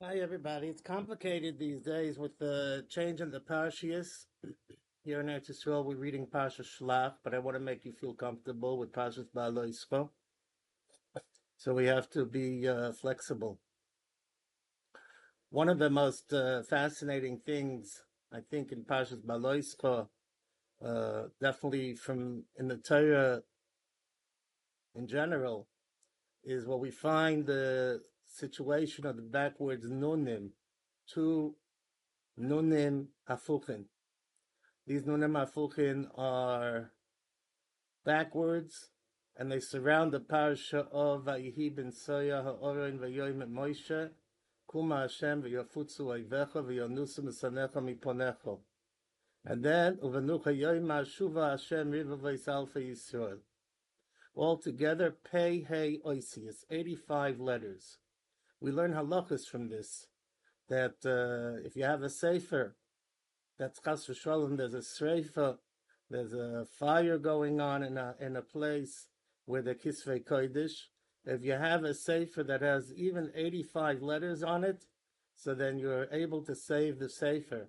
[0.00, 0.68] Hi, everybody.
[0.68, 4.26] It's complicated these days with the change in the Parshias.
[5.02, 8.14] Here in Eretz Yisrael, we're reading Parsha Shlach, but I want to make you feel
[8.14, 10.08] comfortable with Parshas Ba'alo.
[11.56, 13.58] So we have to be uh, flexible.
[15.50, 20.06] One of the most uh, fascinating things, I think, in Parshas Ba'alo
[20.80, 23.42] uh, definitely from in the Torah
[24.94, 25.66] in general,
[26.44, 30.50] is what we find the situation of the backwards nunim,
[31.12, 31.54] two
[32.38, 33.84] nunim hafuchin.
[34.86, 36.92] These nunim hafuchin are
[38.04, 38.90] backwards,
[39.36, 44.10] and they surround the parasha of Vayihi ben Soya ha'orin v'yoyim et Moshe,
[44.66, 48.58] kuma Hashem v'yafutzu oivecha v'yonusu misanecha miponecha.
[49.44, 53.38] And then, uvenucha yoyim ha'shuva Hashem riva v'yisal Yisrael.
[54.36, 57.98] Altogether, Pei Hey Oisius, 85 letters.
[58.60, 60.06] We learn halachas from this,
[60.68, 62.76] that uh, if you have a sefer,
[63.58, 65.58] that's chas v'sholem, there's a sreifa,
[66.10, 69.06] there's a fire going on in a, in a place
[69.44, 70.72] where the kisvei kodesh.
[71.24, 74.84] If you have a sefer that has even 85 letters on it,
[75.36, 77.68] so then you're able to save the sefer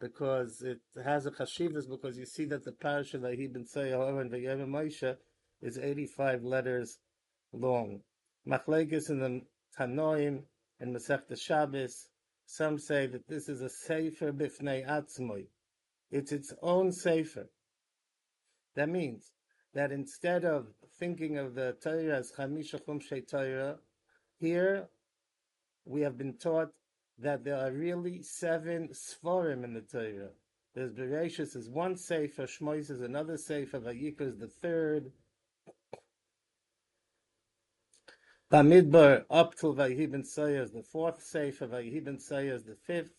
[0.00, 3.94] because it has a chashivas because you see that the parasha that he been saying
[3.94, 5.16] and Vayevim Moshe
[5.62, 6.98] is 85 letters
[7.52, 8.00] long.
[8.46, 9.42] Machlekes in the
[9.78, 10.42] Tanoim
[10.80, 12.08] and Masechta Shabbos,
[12.46, 15.46] some say that this is a Sefer Bifnei Atzmoi.
[16.10, 17.48] It's its own Sefer.
[18.76, 19.32] That means
[19.74, 23.78] that instead of thinking of the Torah as Chamisha Chumshei Torah,
[24.38, 24.88] here
[25.84, 26.70] we have been taught
[27.18, 30.30] that there are really seven Sforim in the Torah.
[30.74, 35.12] There's Bereshis is one Sefer, Shmois is another Sefer, Vayikra is the third,
[38.54, 43.10] Bamidbar up till Vayibin Sayah is the fourth Sefer, Vayibin Sayah is the fifth.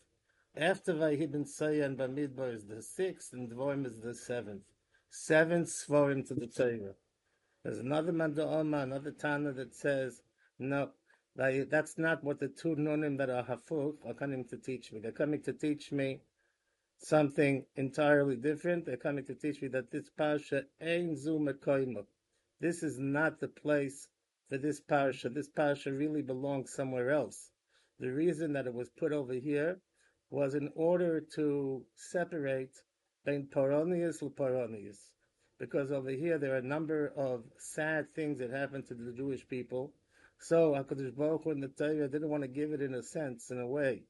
[0.55, 4.61] After Vayibin Sayah and Bamidbar is the sixth, and Dvorim is the seventh.
[5.09, 6.93] Seven Svarim to the Torah.
[7.65, 10.21] There's another Manda'oma, another Tana that says,
[10.57, 10.91] no,
[11.35, 15.01] that's not what the two Nunim that are Hafuk are coming to teach me.
[15.01, 16.21] They're coming to teach me
[16.99, 18.85] something entirely different.
[18.85, 21.55] They're coming to teach me that this Pasha ain't Zuma
[22.61, 24.07] This is not the place
[24.49, 25.33] for this parsha.
[25.33, 27.51] This parsha really belongs somewhere else.
[27.99, 29.79] The reason that it was put over here
[30.29, 32.75] was in order to separate
[33.25, 34.97] between paronius and.
[35.57, 39.47] Because over here there are a number of sad things that happened to the Jewish
[39.47, 39.93] people.
[40.39, 43.49] So HaKadosh Baruch Hu in the Torah didn't want to give it in a sense,
[43.51, 44.03] in a way,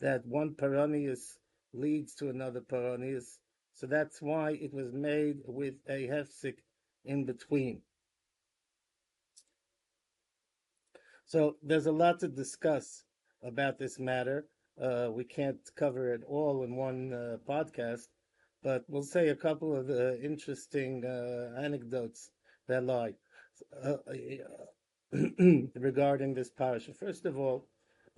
[0.00, 1.36] that one paronius
[1.74, 3.38] leads to another paronius.
[3.74, 6.58] So that's why it was made with a hefsik
[7.04, 7.82] in between.
[11.32, 13.04] So there's a lot to discuss
[13.42, 14.44] about this matter.
[14.78, 18.08] Uh, we can't cover it all in one uh, podcast,
[18.62, 22.32] but we'll say a couple of uh, interesting uh, anecdotes
[22.68, 23.14] that lie
[23.82, 23.96] uh,
[25.74, 26.92] regarding this parasha.
[26.92, 27.66] First of all,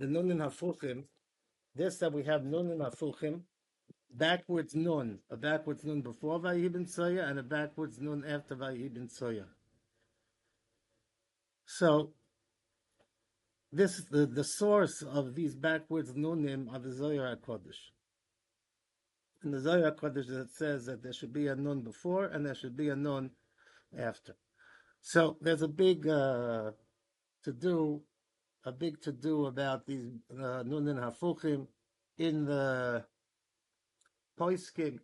[0.00, 1.04] the Nun in Hafuchim,
[1.76, 3.42] this that we have Nun in Hafuchim,
[4.10, 9.44] backwards Nun, a backwards Nun before Vayibin Soya and a backwards Nun after Vayibin Soya.
[11.64, 12.10] So
[13.74, 17.90] this the, the source of these backwards nunim are the Zohar Kodesh.
[19.42, 22.54] In the Zohar Kodesh, it says that there should be a nun before and there
[22.54, 23.30] should be a nun
[23.98, 24.36] after.
[25.00, 26.70] So there's a big uh,
[27.42, 28.02] to do,
[28.64, 31.66] a big to do about these uh, nunin hafuchim
[32.16, 33.04] in the
[34.38, 35.00] poiskim,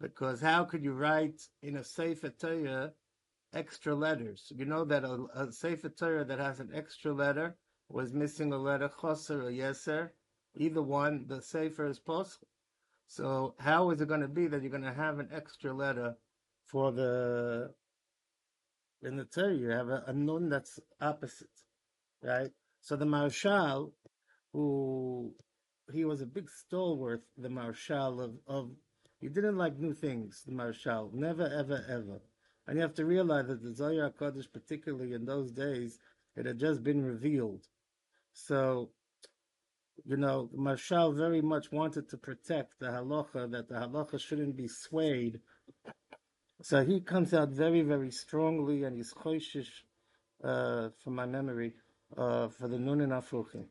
[0.00, 2.92] because how could you write in a Sefer Torah
[3.52, 4.52] extra letters?
[4.54, 7.56] You know that a, a Sefer Torah that has an extra letter
[7.90, 10.10] was missing a letter choser or yeser,
[10.56, 12.46] either one, the sefer is possible.
[13.06, 16.16] So how is it going to be that you're going to have an extra letter
[16.64, 17.74] for the
[19.02, 19.54] in the Torah?
[19.54, 21.48] You have a, a nun that's opposite,
[22.22, 22.52] right?
[22.80, 23.90] So the Maharshal,
[24.52, 25.34] who
[25.92, 28.70] he was a big stalwart, the Maharshal of of
[29.20, 30.44] he didn't like new things.
[30.46, 32.22] The Maharshal never, ever, ever.
[32.68, 35.98] And you have to realize that the Zohar Kodesh, particularly in those days,
[36.36, 37.66] it had just been revealed.
[38.32, 38.90] So,
[40.04, 44.68] you know, Maharshal very much wanted to protect the halacha, that the halacha shouldn't be
[44.68, 45.40] swayed.
[46.62, 49.70] So he comes out very, very strongly, and he's choishish,
[50.44, 51.74] uh, from my memory,
[52.16, 53.66] uh, for the Nun and.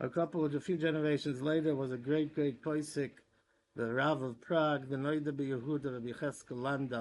[0.00, 3.12] A couple of a few generations later was a great, great poisik,
[3.76, 6.56] the Rav of Prague, the Noida Yehuda Rabbi Cheskel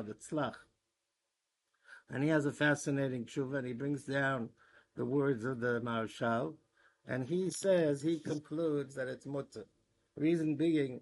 [0.06, 0.56] the Tzlach.
[2.10, 4.50] And he has a fascinating tshuva, and he brings down
[4.96, 6.56] the words of the Maharshal.
[7.08, 9.66] and he says he concludes that it's mutter.
[10.16, 11.02] Reason being,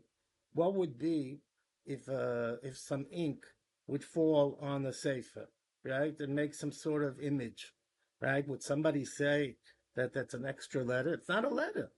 [0.54, 1.40] what would be
[1.86, 3.44] if uh, if some ink
[3.88, 5.50] would fall on the sefer,
[5.84, 7.74] right, and make some sort of image,
[8.22, 8.48] right?
[8.48, 9.58] Would somebody say
[9.96, 11.14] that that's an extra letter?
[11.14, 11.92] It's not a letter.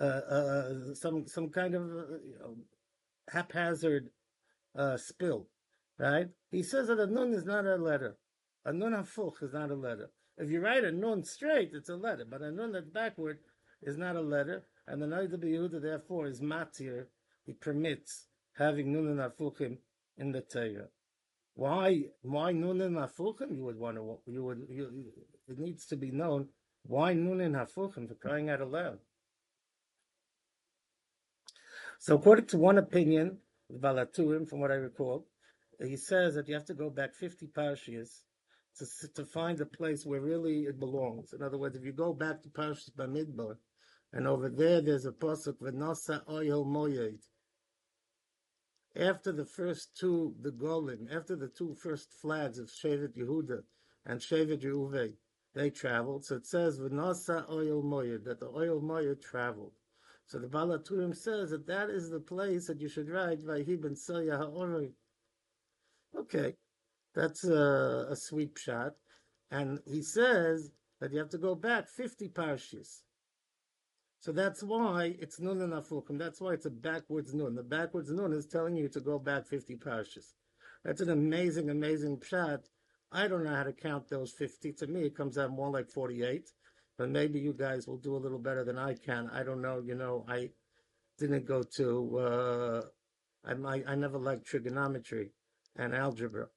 [0.00, 2.56] Uh, uh, some some kind of you know,
[3.32, 4.10] haphazard
[4.76, 5.46] uh, spill,
[5.98, 6.28] right?
[6.50, 8.16] He says that a nun is not a letter.
[8.64, 10.10] A nun hafuch is not a letter.
[10.38, 13.38] If you write a nun straight, it's a letter, but a nun that's backward
[13.82, 17.06] is not a letter, and the Noida Yehuda therefore is matir.
[17.44, 18.26] He permits
[18.56, 19.78] having nun and hafuchim
[20.16, 20.88] in the Torah.
[21.54, 22.04] Why?
[22.22, 23.56] Why nun and hafuchim?
[23.56, 24.18] You would to.
[24.26, 24.66] You would.
[24.68, 25.12] You,
[25.48, 26.48] it needs to be known
[26.84, 28.98] why nun and hafuchim for crying out aloud.
[31.98, 33.38] So according to one opinion,
[33.68, 35.26] Baal HaTurim, from what I recall,
[35.80, 38.20] he says that you have to go back 50 parshas
[38.78, 41.32] to, to find a place where really it belongs.
[41.32, 43.56] In other words, if you go back to Parshas Bamidbar,
[44.12, 47.18] and over there there's a pasuk v'nasa oyel moyed.
[48.96, 53.60] After the first two, the golim, after the two first flags of Shevet Yehuda
[54.06, 55.12] and Shevet Yehuve,
[55.54, 56.24] they traveled.
[56.24, 59.72] So it says v'nasa oyel moyed that the oil moyed traveled.
[60.26, 63.80] So the Baal HaTurim says that that is the place that you should write Vayhi
[63.80, 64.92] ben Ha'oroi.
[66.18, 66.54] Okay,
[67.18, 68.92] that's a, a sweep shot.
[69.50, 70.70] And he says
[71.00, 73.00] that you have to go back 50 parshas.
[74.20, 76.18] So that's why it's nun and afukim.
[76.18, 77.54] That's why it's a backwards nun.
[77.54, 80.34] The backwards nun is telling you to go back 50 parshas.
[80.84, 82.60] That's an amazing, amazing shot.
[83.12, 84.72] I don't know how to count those 50.
[84.74, 86.50] To me, it comes out more like 48
[86.98, 89.30] but maybe you guys will do a little better than I can.
[89.32, 89.80] I don't know.
[89.80, 90.50] You know, I
[91.18, 92.18] didn't go to.
[92.18, 92.82] Uh,
[93.46, 95.30] I I never liked trigonometry
[95.76, 96.48] and algebra.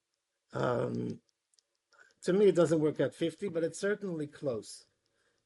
[0.53, 1.19] Um,
[2.23, 4.85] to me, it doesn't work at fifty, but it's certainly close.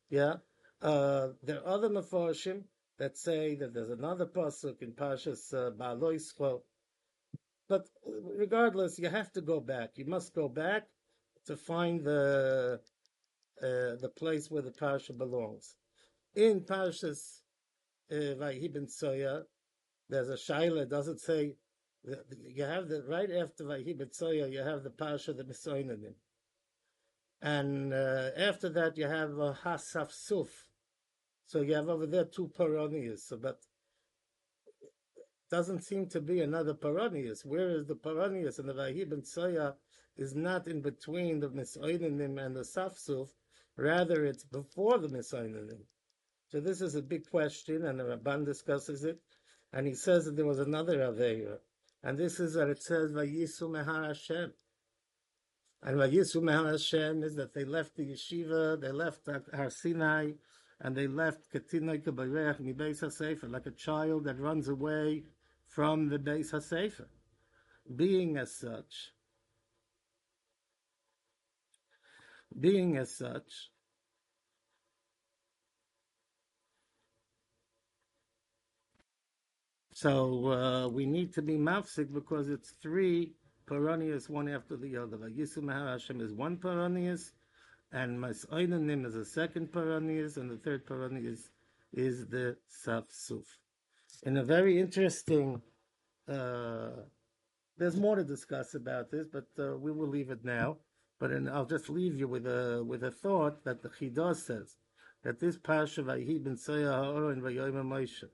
[0.09, 0.35] Yeah.
[0.81, 2.63] Uh, there are other mafarshim
[2.99, 6.61] that say that there's another pasuk in Pashas uh, Ba'aloischo.
[7.67, 7.87] But
[8.37, 9.91] regardless, you have to go back.
[9.95, 10.83] You must go back
[11.47, 12.79] to find the
[13.61, 15.75] uh, the place where the parsha belongs.
[16.35, 17.39] In Parshas
[18.11, 19.43] uh, Vayhi Soya,
[20.09, 20.89] there's a shaila.
[20.89, 21.55] Does it say
[22.47, 24.51] you have the right after Soya?
[24.51, 26.13] You have the parsha the Misoinanim,
[27.41, 30.49] and uh, after that you have a Hasaf Suf.
[31.47, 33.19] So you have over there two paronias.
[33.27, 33.59] So, but
[35.51, 37.45] doesn't seem to be another paronius.
[37.45, 38.59] Where is the paronius?
[38.59, 38.73] And the
[39.23, 39.73] Soya
[40.17, 43.29] is not in between the Misoinanim and the Safsuf
[43.77, 45.67] Rather, it's before the Messiah.
[46.47, 49.19] So this is a big question, and the Ramban discusses it,
[49.73, 51.59] and he says that there was another Aveira,
[52.05, 54.53] and this is that it says Vayisu Mehar Hashem.
[55.81, 60.33] And Vayisu Mehar Hashem is that they left the yeshiva, they left Har Sinai,
[60.79, 65.23] and they left Katinai Kabayech Mibeis HaSefer, like a child that runs away
[65.65, 67.07] from the Beis HaSefer.
[67.95, 69.11] Being as such,
[72.59, 73.71] being as such,
[79.95, 83.31] so uh, we need to be mafsik because it's three
[83.65, 85.15] paronius, one after the other.
[85.29, 87.31] Yisum Hashem is one paronius,
[87.93, 91.47] and Masoinanim is a second paronius, and the third paronius
[91.93, 93.45] is the Safsuf.
[94.23, 95.61] In a very interesting,
[96.27, 96.89] uh,
[97.77, 100.75] there's more to discuss about this, but uh, we will leave it now.
[101.21, 104.75] But in, I'll just leave you with a with a thought that the Chidah says
[105.23, 108.25] that this parsha Vayhi ben Soya Ha'oron Vayoyim Moshe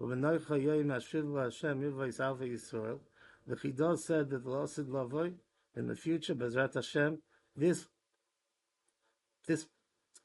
[0.00, 1.84] V'venoicha Yoyim Hashiv Hashem
[2.20, 3.00] Alva Yisrael.
[3.46, 5.32] The Chidah said that the Losid Lavoy
[5.74, 7.18] in the future Bezrat Hashem
[7.56, 7.86] this
[9.46, 9.66] this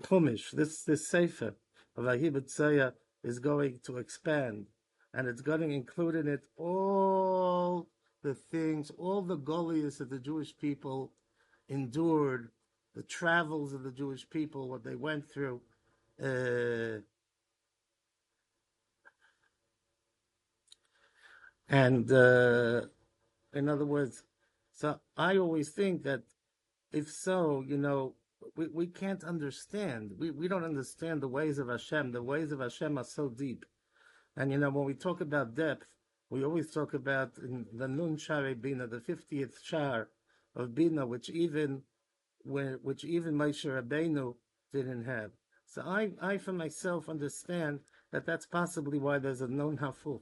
[0.04, 1.56] Chumash this this Sefer
[1.96, 4.68] of ben Soya is going to expand
[5.14, 7.88] and it's going to include in it all
[8.24, 11.12] the things, all the goliaths that the Jewish people
[11.70, 12.50] endured,
[12.96, 15.62] the travels of the Jewish people, what they went through.
[16.22, 17.02] Uh,
[21.70, 22.82] and uh,
[23.54, 24.24] in other words,
[24.74, 26.24] so I always think that
[26.92, 28.16] if so, you know,
[28.56, 30.12] we, we can't understand.
[30.18, 32.12] We, we don't understand the ways of Hashem.
[32.12, 33.66] The ways of Hashem are so deep.
[34.36, 35.86] And, you know, when we talk about depth,
[36.30, 40.10] we always talk about in the Nun Share Bina, the 50th Shar,
[40.56, 41.82] of Bina, which even
[42.46, 44.36] which even Moshe Rabbeinu
[44.74, 45.32] didn't have.
[45.66, 47.80] So I, I for myself understand
[48.12, 50.22] that that's possibly why there's a non hafuf,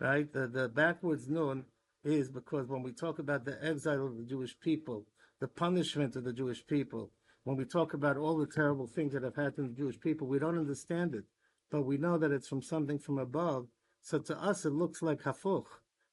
[0.00, 0.32] right?
[0.32, 1.64] The the backwards nun
[2.04, 5.06] is because when we talk about the exile of the Jewish people,
[5.40, 7.10] the punishment of the Jewish people,
[7.44, 10.26] when we talk about all the terrible things that have happened to the Jewish people,
[10.26, 11.24] we don't understand it,
[11.70, 13.66] but we know that it's from something from above.
[14.02, 15.66] So to us, it looks like hafuch.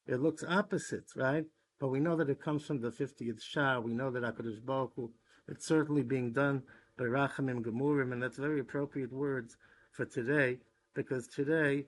[0.06, 1.44] It looks opposite, right?
[1.78, 3.80] But we know that it comes from the 50th Shah.
[3.80, 5.12] We know that HaKadosh Baruch Hu,
[5.48, 6.62] it's certainly being done
[6.96, 9.56] by Rachamim Gemurim, and that's very appropriate words
[9.92, 10.58] for today,
[10.94, 11.86] because today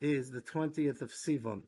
[0.00, 1.62] is the 20th of Sivan.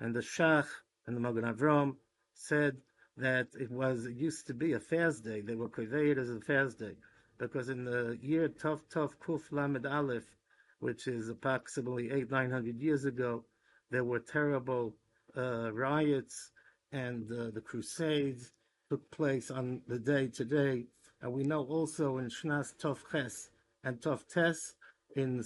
[0.00, 0.66] And the Shach
[1.06, 1.96] and the Magen Avram
[2.34, 2.76] said
[3.16, 5.40] that it was, it used to be a fast day.
[5.40, 6.96] They were conveyed as a fast day.
[7.38, 10.36] Because in the year Tov Tov Kuf Lamed Aleph,
[10.80, 13.44] which is approximately eight, nine hundred years ago,
[13.90, 14.94] there were terrible
[15.36, 16.50] uh, riots
[16.92, 18.52] and uh, the Crusades
[18.88, 20.84] took place on the day today.
[21.20, 23.50] And we know also in Shnas Tov Ches
[23.84, 24.74] and Tov Tes
[25.16, 25.42] in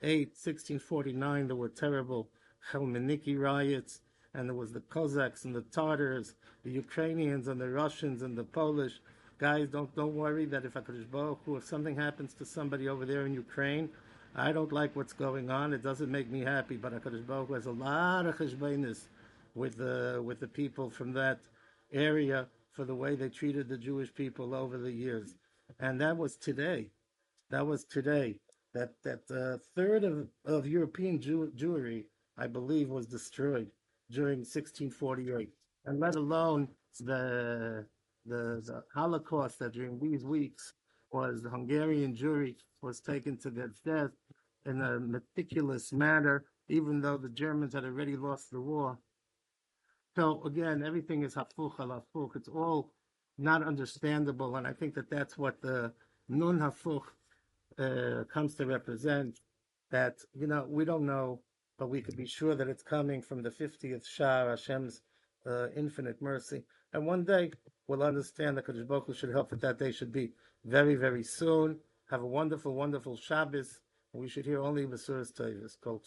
[0.00, 2.28] 1648, 1649, there were terrible
[2.70, 4.00] Chmielnicki riots,
[4.34, 6.34] and there was the Cossacks and the Tartars,
[6.64, 9.00] the Ukrainians and the Russians and the Polish.
[9.38, 13.06] Guys, don't don't worry that if HaKadosh Baruch Hu, if something happens to somebody over
[13.06, 13.88] there in Ukraine,
[14.34, 15.72] I don't like what's going on.
[15.72, 19.08] It doesn't make me happy, but HaKadosh Baruch Hu has a lot of cheshbainis
[19.54, 21.40] with the with the people from that
[21.90, 25.36] area for the way they treated the Jewish people over the years,
[25.80, 26.90] and that was today.
[27.48, 28.40] That was today.
[28.76, 32.04] That that uh, third of, of European Jew, Jewry,
[32.36, 33.68] I believe, was destroyed
[34.10, 35.48] during 1648,
[35.86, 36.68] and let alone
[37.00, 37.86] the
[38.26, 40.74] the, the Holocaust that during these weeks
[41.10, 44.10] was the Hungarian Jewry was taken to their death
[44.66, 48.98] in a meticulous manner, even though the Germans had already lost the war.
[50.16, 52.36] So again, everything is hafuch al hafuch.
[52.36, 52.92] It's all
[53.38, 55.94] not understandable, and I think that that's what the
[56.28, 57.08] nun hafuch
[57.78, 59.40] uh, comes to represent.
[59.90, 61.40] That you know we don't know,
[61.78, 65.00] but we could be sure that it's coming from the fiftieth Shah, Hashem's
[65.46, 67.52] uh, infinite mercy, and one day
[67.86, 70.32] we'll understand that Kadosh Baruch should help that that day should be
[70.64, 71.78] very very soon.
[72.10, 73.80] Have a wonderful, wonderful Shabbos.
[74.12, 76.00] We should hear only Masuras Tavis, Kol.